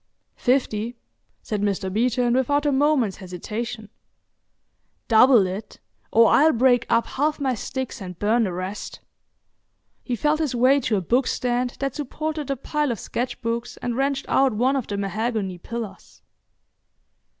"Fifty," 0.37 0.95
said 1.43 1.61
Mr. 1.61 1.93
Beeton, 1.93 2.33
without 2.33 2.65
a 2.65 2.71
moment's 2.71 3.17
hesitation. 3.17 3.89
"Double 5.07 5.45
it; 5.45 5.79
or 6.11 6.29
I'll 6.31 6.53
break 6.53 6.87
up 6.89 7.05
half 7.05 7.39
my 7.39 7.53
sticks 7.53 8.01
and 8.01 8.17
burn 8.17 8.45
the 8.45 8.51
rest." 8.51 8.99
He 10.03 10.15
felt 10.15 10.39
his 10.39 10.55
way 10.55 10.79
to 10.79 10.97
a 10.97 11.01
bookstand 11.01 11.77
that 11.79 11.93
supported 11.93 12.49
a 12.49 12.55
pile 12.55 12.91
of 12.91 12.99
sketch 12.99 13.39
books, 13.43 13.77
and 13.77 13.95
wrenched 13.95 14.25
out 14.27 14.53
one 14.53 14.75
of 14.75 14.87
the 14.87 14.97
mahogany 14.97 15.59
pillars. 15.59 16.23